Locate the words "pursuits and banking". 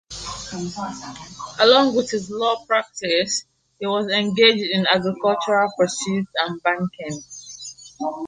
5.77-7.21